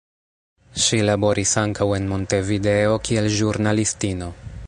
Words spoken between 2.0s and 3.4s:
Montevideo kiel